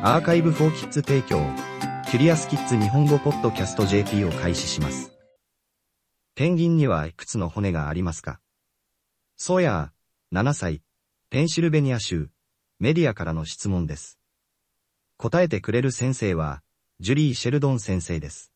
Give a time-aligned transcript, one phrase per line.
[0.00, 1.44] アーカイブフォーキッズ提供、
[2.08, 5.10] キュリアスキッズ日本語ポッドキャスト JP を開始します。
[6.36, 8.38] ペンギンにはいくつの骨がありますか？
[9.36, 10.82] ソヤー、7歳、
[11.30, 12.28] ペンシルベニア州、
[12.78, 14.20] メディアからの質問です。
[15.16, 16.62] 答えてくれる先生は、
[17.00, 18.52] ジュリー・シェルドン先生です。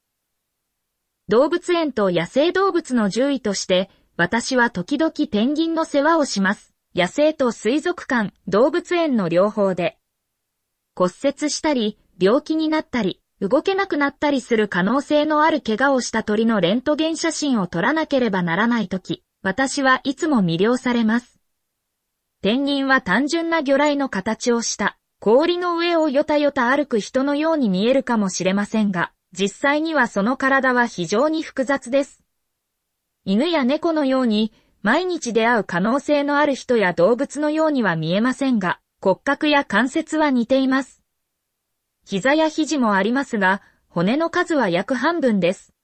[1.26, 6.72] 動物園と野生動物の獣医として、私は時々ペンギンの世話をします。
[6.94, 9.98] 野生と水族館、動物園の両方で。
[10.94, 21.40] 骨折したり、病気になったり、動けなくなったりする可能性のある怪我をした鳥のレントゲン写真を撮らなければならないとき、私はいつも魅了されます。
[22.42, 32.22] ペンギンは単純な魚雷の形をした、氷の上をよたよた歩く人のように見えるかもしれませんが、実際にはその体は非常に複雑です。
[33.24, 41.02] 犬や猫のように、毎日出会う可能性のある人や動物のようには見えませんが、骨格や関節は似ています。
[42.04, 45.74] 膝や肘もありますが、骨の数は約半分です。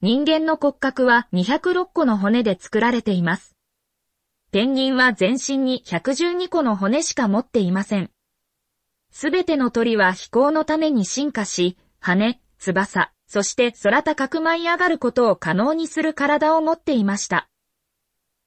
[0.00, 3.54] 人間の骨格は206個の骨で作られています。
[4.50, 8.10] ペンギンは全身に112個の骨しか持っていません。
[9.10, 17.50] すべての鳥は飛行のために進化し、羽、翼、そして空高く舞い上がることを可能にする体を持っていました。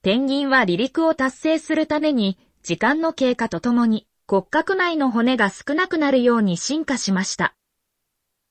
[0.02, 2.36] ペンギンは離陸を達成するために、
[2.66, 7.54] 時間の経過とともに骨格内の骨が少なくなるように進化しました。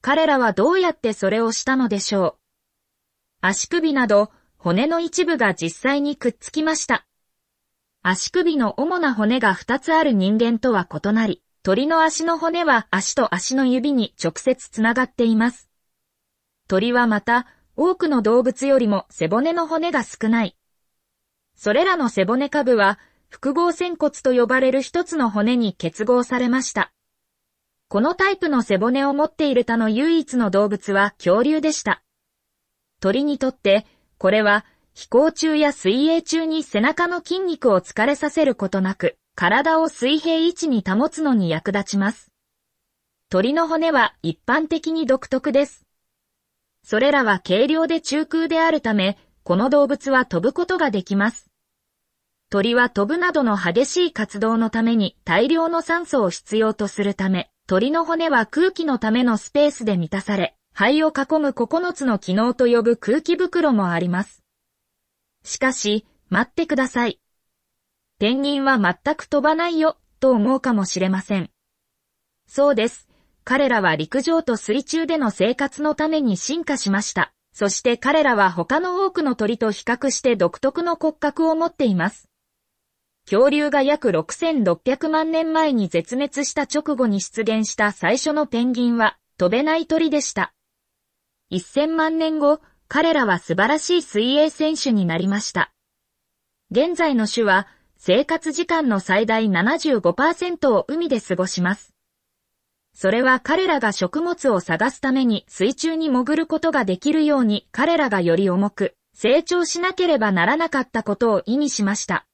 [0.02, 2.36] 彼らはどうやってそれをしたのでしょう。
[3.42, 7.06] 足首など骨の一部が実際にくっつきました。
[8.04, 15.70] 足首の主な骨が2つある人間とは異なり、鳥の足の骨は足と足の指に直接つながっています。
[16.70, 20.56] 鳥はまた、多くの動物よりも背骨の骨が少ない。
[21.54, 22.98] それらの背骨下部は、
[23.36, 26.94] 複合仙骨と呼ばれる一つの骨に結合されました。
[27.90, 32.02] このタイプの背骨を持っている他の唯一の動物は恐竜でした。
[33.02, 33.86] 鳥にとって、
[34.18, 34.64] これは
[34.94, 42.32] 飛行中や水泳中に背中の筋肉を疲れさせることなく、体を水平位置に保つのに役立ちます。
[43.30, 45.86] 鳥の骨は一般的に独特です。
[46.84, 51.52] それらは軽量で中空であるため、この動物は飛ぶことができます。
[52.50, 64.44] 鳥は飛ぶなどの激しい活動のために大量の酸素を必要とするため、鳥の骨は空気のためのスペースで満たされ、肺を囲む9つの機能と呼ぶ空気袋もあります。
[65.44, 67.20] しかし、待ってください。
[68.20, 71.50] ペンギンは全く飛ばないよ、と思うかもしれません。
[72.48, 73.08] そうです。
[73.44, 77.34] 彼らは陸上と水中での生活のために進化しました。
[77.54, 82.30] そして彼らは他の多くの鳥と比較して独特の骨格を持っています。
[83.28, 90.54] 恐竜が約6600万年前に絶滅した直後に出現した最初のペンギンは飛べない鳥でした。
[91.52, 95.72] 1000万年後、彼らは素晴らしい水泳選手になりました。
[96.70, 101.96] 現在の種は生活時間の最大75%を海で過ごします。
[102.94, 112.28] それは彼らが食物を探すために水中に潜ることができるように彼らがより重く成長しなければならなかったことを意味しました。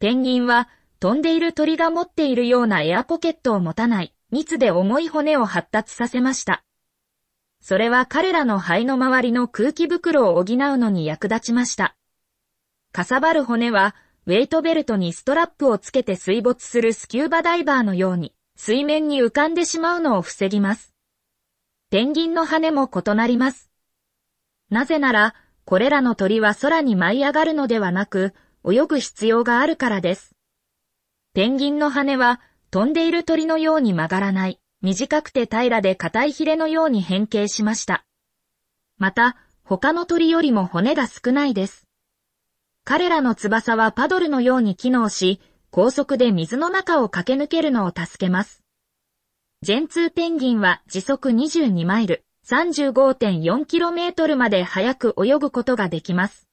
[0.00, 6.64] ペンギンは飛んでいる鳥が持っているようなエアポケットを持たない密で重い骨を発達させました。
[7.60, 11.96] それは彼らの肺の周りの空気袋を補うのに役立ちました。
[12.92, 13.94] かさばる骨は
[14.24, 20.94] ウェイトベルトにストラップをつけて水没するスキューバダイバーのように水面に浮かんでしまうのを防ぎます。
[21.90, 23.70] ペンギンの羽も異なります。
[24.70, 25.34] なぜなら、
[25.66, 28.32] これらの鳥は空に舞い上がるのではなく、
[28.68, 30.34] 泳ぐ必要があるからです。
[31.32, 32.40] ペンギンの羽は、
[32.70, 38.04] 飛んでいる鳥のように曲がらない、短くて平らで硬いヒレのように変形しました。
[38.98, 41.86] また、他の鳥よりも骨が少ないです。
[42.84, 48.64] 彼らの翼はパドルのように機能し、高速で水の中を駆け抜けるのを助けます。
[49.62, 56.48] ジェンツーペンギンは時速22マイル、35.4km まで速く泳ぐことができます。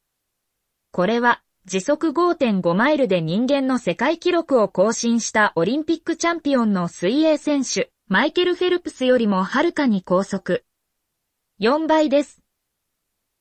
[0.91, 10.63] これは時速5.5マイルで人間の世界記録を更新したオリンピックチャンピオンの水泳選手、マイケル・フェルプスよりもはるかに高速。
[11.59, 12.41] 4倍です。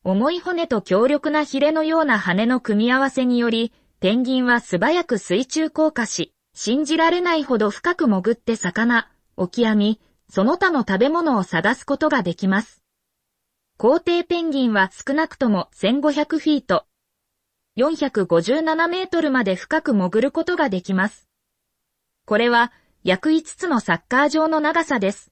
[0.02, 12.82] 重い骨と強力なヒレのような羽の組み合わせにより、ペンギンは素早く水中降下し、信じられないほど深く潜って魚、オキアミ、その他の食べ物を探すことができます。
[13.76, 16.86] 皇帝ペンギンは少なくとも1500フィート、
[17.76, 21.28] 457メートルまで深く潜ることができます。
[22.24, 22.72] これは
[23.04, 25.30] 約5つのサッカー場の長さです。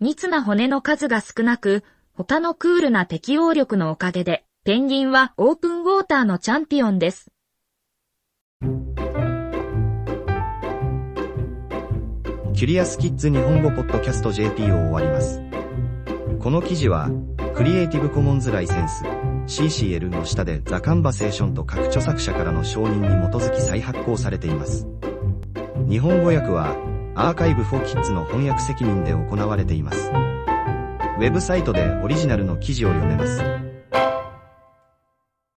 [0.00, 7.30] 密な骨の数が少なく、他のクールな適応力のおかげで、ペンギンはオープンウォーターのチャンピオンです。
[12.54, 15.42] キュリアスキッズ日本語ポッドキャスト JP を終わります。
[16.40, 17.10] この記事は、
[17.54, 19.04] クリエイティブコモンズライセンス
[19.46, 24.86] CCL の下でザ・カンバセーションと各著作者からの承認に基づき再発行されています。
[25.88, 26.74] 日本語訳は、
[27.14, 30.10] アーカイブフォーキッズの翻訳責任で行われています。
[30.10, 33.63] ウェブサイトでオリジナルの記事を読めます。